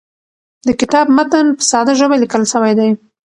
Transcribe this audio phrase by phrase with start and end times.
[0.67, 2.89] د کتاب متن په ساده ژبه لیکل سوی دی.